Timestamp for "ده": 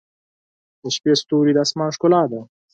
2.31-2.41